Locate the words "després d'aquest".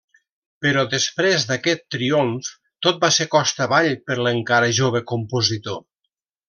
0.93-1.83